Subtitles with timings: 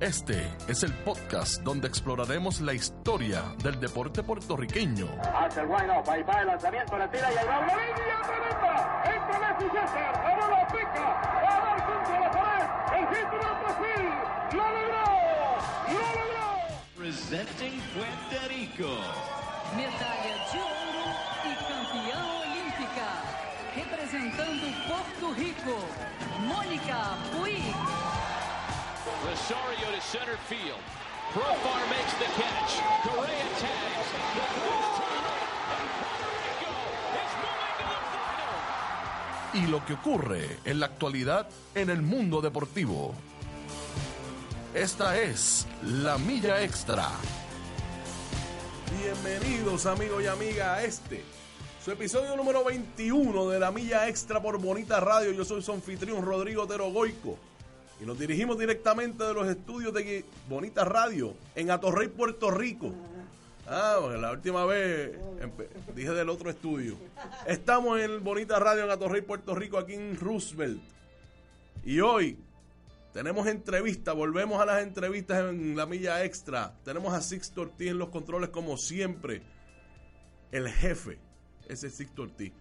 [0.00, 5.06] Este es el podcast donde exploraremos la historia del deporte puertorriqueño.
[5.34, 9.02] Hace el wine off, ahí va el lanzamiento, la tira y el doble línea tremenda.
[9.04, 12.98] Entra Messi César, la bola pica, va a dar contra la pared.
[12.98, 14.08] El título de Brasil,
[14.52, 15.04] lo logró,
[15.92, 16.48] lo logró.
[16.96, 18.90] Presenting Puerto Rico.
[19.76, 21.08] Medalha de ouro
[21.44, 23.08] e campeã olímpica.
[23.76, 25.76] Representando Porto Rico,
[26.48, 28.29] Mônica Puig.
[29.26, 30.80] Rosario to center field.
[31.32, 32.72] Profar makes the catch.
[33.04, 34.08] Correa tags.
[34.34, 35.26] The clock is turning.
[35.74, 36.72] And Puerto Rico
[37.22, 38.54] is moving to the final.
[39.54, 43.14] Y lo que ocurre en la actualidad en el mundo deportivo.
[44.74, 47.08] Esta es la milla extra.
[48.98, 51.22] Bienvenidos amigos y amigas a este,
[51.84, 55.32] su episodio número 21 de la Milla Extra por Bonita Radio.
[55.32, 57.38] Yo soy su anfitrión Rodrigo Otero Goico
[58.00, 62.94] y nos dirigimos directamente de los estudios de Bonita Radio en Atorrey, Puerto Rico.
[63.66, 65.18] Ah, porque la última vez
[65.94, 66.96] dije del otro estudio.
[67.46, 70.82] Estamos en Bonita Radio en Atorrey, Puerto Rico, aquí en Roosevelt.
[71.84, 72.38] Y hoy
[73.12, 76.74] tenemos entrevista, volvemos a las entrevistas en la milla extra.
[76.84, 79.42] Tenemos a Sixto Ortiz en los controles como siempre.
[80.52, 81.18] El jefe,
[81.68, 82.52] ese es Sixto Ortiz.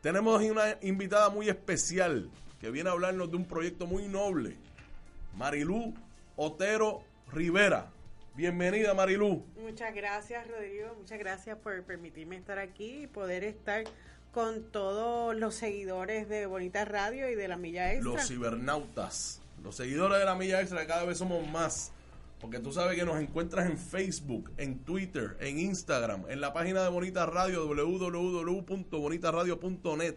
[0.00, 4.56] Tenemos una invitada muy especial que viene a hablarnos de un proyecto muy noble.
[5.36, 5.94] Marilú
[6.36, 7.02] Otero
[7.32, 7.90] Rivera.
[8.34, 9.44] Bienvenida Marilú.
[9.62, 10.94] Muchas gracias, Rodrigo.
[10.98, 13.84] Muchas gracias por permitirme estar aquí y poder estar
[14.32, 18.12] con todos los seguidores de Bonita Radio y de la Milla Extra.
[18.12, 19.40] Los cibernautas.
[19.62, 21.92] Los seguidores de la milla extra que cada vez somos más.
[22.40, 26.82] Porque tú sabes que nos encuentras en Facebook, en Twitter, en Instagram, en la página
[26.82, 30.16] de Bonita Radio, www.bonitaradio.net.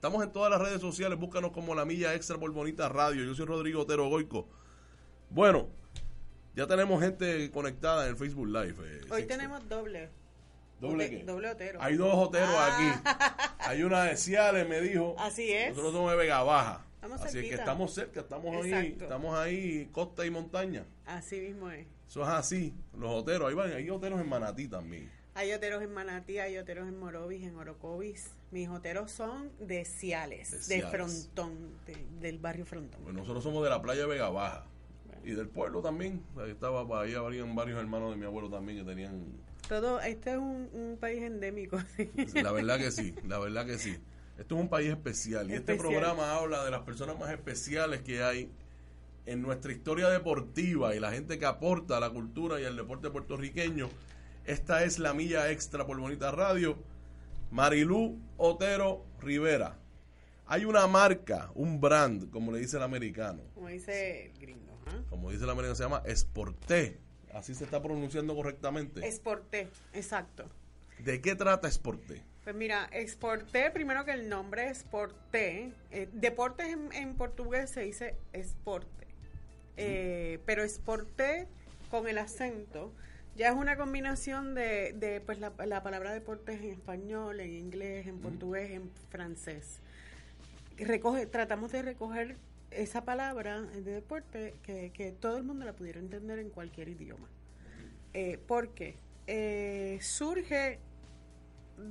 [0.00, 3.22] Estamos en todas las redes sociales, búscanos como la milla extra por Bonita Radio.
[3.22, 4.48] Yo soy Rodrigo Otero Goico.
[5.28, 5.68] Bueno,
[6.56, 8.76] ya tenemos gente conectada en el Facebook Live.
[8.82, 10.08] eh, Hoy tenemos doble.
[10.80, 11.22] ¿Doble qué?
[11.24, 11.82] doble Otero.
[11.82, 13.02] Hay dos oteros Ah.
[13.04, 13.50] aquí.
[13.58, 15.16] Hay una de Ciales, me dijo.
[15.18, 15.68] Así es.
[15.68, 16.86] Nosotros somos de Vega Baja.
[16.94, 17.62] Estamos Así es que cerquita.
[17.62, 20.86] estamos cerca, estamos ahí, estamos ahí costa y montaña.
[21.04, 21.86] Así mismo es.
[22.08, 22.74] Eso es así.
[22.98, 25.10] Los hoteros, ahí van, hay hoteros en Manatí también.
[25.34, 28.30] Hay oteros en Manatí, hay oteros en Morovis, en Orocovis.
[28.50, 30.82] Mis oteros son de Ciales, De.
[30.82, 31.54] Frontón,
[31.86, 33.00] de- del barrio Frontón.
[33.02, 34.66] Pues nosotros somos de la playa Vega Baja.
[35.22, 36.22] Y del pueblo también.
[36.38, 39.22] Ahí estaba, ahí habrían varios hermanos de mi abuelo también que tenían.
[39.68, 41.78] Todo, este es un, un país endémico.
[42.34, 43.96] La verdad que sí, la verdad que sí.
[44.38, 48.22] Esto es un país especial y este programa habla de las personas más especiales que
[48.22, 48.50] hay
[49.26, 53.10] en nuestra historia deportiva y la gente que aporta a la cultura y al deporte
[53.10, 53.90] puertorriqueño.
[54.44, 56.78] Esta es la milla extra por Bonita Radio.
[57.50, 59.78] Marilú Otero Rivera.
[60.46, 63.42] Hay una marca, un brand, como le dice el americano.
[63.54, 64.78] Como dice el gringo.
[64.86, 65.02] ¿ah?
[65.08, 66.98] Como dice el americano, se llama Sporté.
[67.32, 69.06] Así se está pronunciando correctamente.
[69.06, 70.48] Exporté, exacto.
[70.98, 72.24] ¿De qué trata Sporté?
[72.42, 75.72] Pues mira, exporté, primero que el nombre exporté.
[75.90, 79.06] Eh, deportes en, en portugués se dice esporte.
[79.76, 81.46] Eh, pero exporté
[81.90, 82.92] con el acento
[83.36, 88.06] ya es una combinación de, de pues la, la palabra deportes en español, en inglés,
[88.06, 89.80] en portugués, en francés.
[90.76, 92.36] Recoge, tratamos de recoger
[92.70, 97.28] esa palabra de deporte que, que todo el mundo la pudiera entender en cualquier idioma.
[98.14, 98.96] Eh, ¿Por qué?
[99.26, 100.78] Eh, surge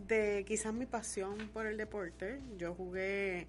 [0.08, 2.40] de quizás mi pasión por el deporte.
[2.58, 3.48] Yo jugué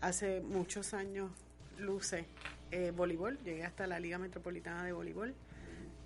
[0.00, 1.30] hace muchos años,
[1.78, 2.24] luce,
[2.70, 3.38] eh, voleibol.
[3.44, 5.34] Llegué hasta la Liga Metropolitana de Voleibol.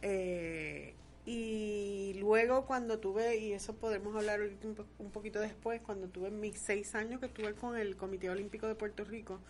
[0.02, 0.94] Eh,
[1.26, 6.30] y luego cuando tuve, y eso podemos hablar un, po- un poquito después, cuando tuve
[6.30, 9.40] mis seis años que estuve con el Comité Olímpico de Puerto Rico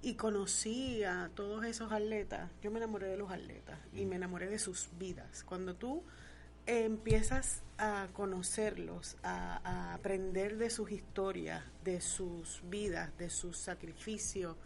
[0.00, 4.46] y conocí a todos esos atletas, yo me enamoré de los atletas y me enamoré
[4.48, 5.42] de sus vidas.
[5.42, 6.04] Cuando tú
[6.66, 14.56] empiezas a conocerlos, a aprender de sus historias, de sus vidas, de sus sacrificios,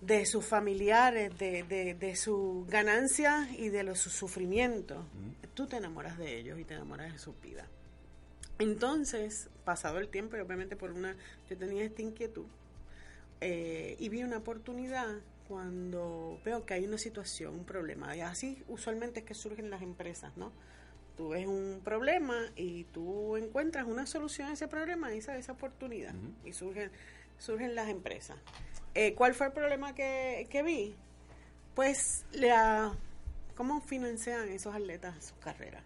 [0.00, 5.04] de sus familiares, de, de, de sus ganancias y de los, sus sufrimientos,
[5.54, 7.68] tú te enamoras de ellos y te enamoras de sus vidas.
[8.58, 11.16] Entonces, pasado el tiempo, y obviamente por una,
[11.48, 12.46] yo tenía esta inquietud,
[13.40, 18.62] eh, y vi una oportunidad cuando veo que hay una situación, un problema, y así
[18.68, 20.52] usualmente es que surgen las empresas, ¿no?
[21.20, 25.52] tú ves un problema y tú encuentras una solución a ese problema y esa, esa
[25.52, 26.14] oportunidad.
[26.46, 26.90] Y surgen,
[27.40, 28.36] surgen las empresas.
[28.94, 30.94] Eh, ¿Cuál fue el problema que, que vi?
[31.74, 32.92] Pues la
[33.56, 35.82] cómo financian esos atletas sus carreras.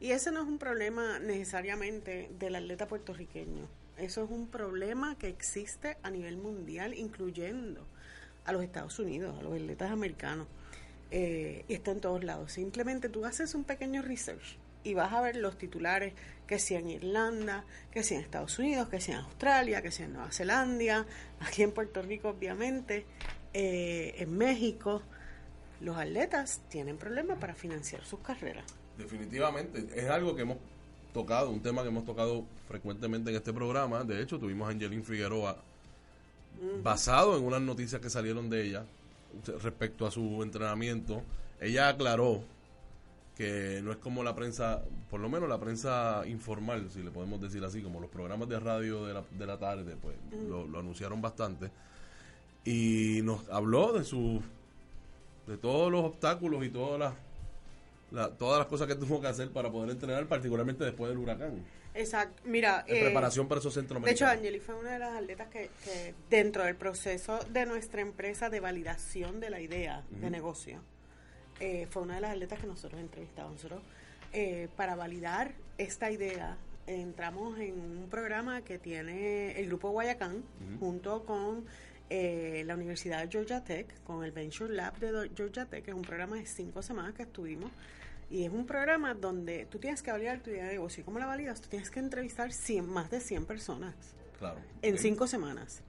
[0.00, 3.68] Y ese no es un problema necesariamente del atleta puertorriqueño.
[3.96, 7.86] Eso es un problema que existe a nivel mundial, incluyendo
[8.44, 10.48] a los Estados Unidos, a los atletas americanos.
[11.12, 12.52] Eh, y está en todos lados.
[12.52, 16.14] Simplemente tú haces un pequeño research y vas a ver los titulares
[16.46, 20.06] que sea en Irlanda, que sea en Estados Unidos, que sea en Australia, que sea
[20.06, 21.06] en Nueva Zelanda,
[21.40, 23.06] aquí en Puerto Rico obviamente,
[23.54, 25.02] eh, en México.
[25.80, 28.64] Los atletas tienen problemas para financiar sus carreras.
[28.96, 30.58] Definitivamente, es algo que hemos
[31.12, 34.04] tocado, un tema que hemos tocado frecuentemente en este programa.
[34.04, 35.56] De hecho, tuvimos a Angelín Figueroa
[36.82, 38.84] basado en unas noticias que salieron de ella
[39.62, 41.22] respecto a su entrenamiento.
[41.60, 42.42] Ella aclaró
[43.36, 47.40] que no es como la prensa, por lo menos la prensa informal, si le podemos
[47.40, 50.16] decir así, como los programas de radio de la, de la tarde, pues
[50.48, 51.70] lo, lo anunciaron bastante.
[52.64, 54.40] Y nos habló de su
[55.46, 57.14] de todos los obstáculos y todas las
[58.12, 61.64] la- todas las cosas que tuvo que hacer para poder entrenar, particularmente después del huracán.
[61.94, 62.42] Exacto.
[62.44, 64.26] Mira, En eh, preparación para esos De hecho.
[64.26, 68.60] Angeli fue una de las atletas que, que dentro del proceso de nuestra empresa de
[68.60, 70.80] validación de la idea de negocio,
[71.62, 73.52] eh, fue una de las atletas que nosotros entrevistamos.
[73.52, 73.82] Nosotros,
[74.32, 76.56] eh, para validar esta idea,
[76.88, 80.42] entramos en un programa que tiene el Grupo Guayacán,
[80.80, 81.64] junto con
[82.10, 85.96] eh, la Universidad de Georgia Tech, con el Venture Lab de Georgia Tech, que es
[85.96, 87.70] un programa de cinco semanas que estuvimos.
[88.28, 91.02] Y es un programa donde tú tienes que validar tu idea de negocio.
[91.02, 91.60] ¿Y cómo la validas?
[91.60, 93.94] Tú tienes que entrevistar 100, más de 100 personas
[94.38, 94.58] Claro.
[94.82, 95.82] en cinco semanas.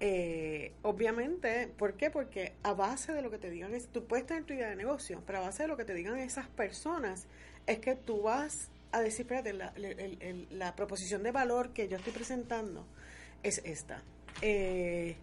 [0.00, 2.10] Eh, obviamente, ¿por qué?
[2.10, 4.76] Porque a base de lo que te digan, es, tú puedes tener tu idea de
[4.76, 7.26] negocio, pero a base de lo que te digan esas personas,
[7.66, 11.70] es que tú vas a decir, espérate, la, el- el- el- la proposición de valor
[11.70, 12.84] que yo estoy presentando
[13.42, 14.02] es esta.
[14.42, 15.16] Eh,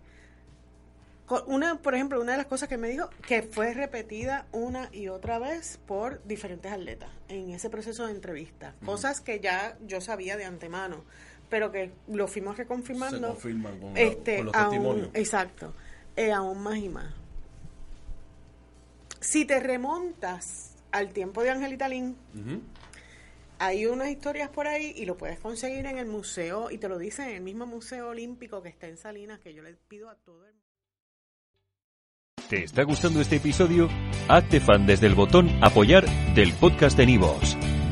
[1.47, 5.07] una, por ejemplo, una de las cosas que me dijo que fue repetida una y
[5.07, 8.75] otra vez por diferentes atletas en ese proceso de entrevista.
[8.85, 11.05] Cosas que ya yo sabía de antemano,
[11.53, 13.27] pero que lo fuimos reconfirmando.
[13.27, 15.09] Se confirman con, la- este, con los aún- testimonios.
[15.13, 15.71] exacto.
[16.15, 17.13] eh, aún más y más.
[19.19, 22.59] Si te remontas al tiempo de Angelita Lin, Ujú.
[23.59, 26.97] hay unas historias por ahí y lo puedes conseguir en el museo, y te lo
[26.97, 30.15] dicen en el mismo Museo Olímpico que está en Salinas, que yo le pido a
[30.15, 30.53] todo el
[32.49, 33.89] ¿Te está gustando este episodio?
[34.27, 36.03] Hazte fan desde el botón Apoyar
[36.33, 37.55] del podcast de Nivos.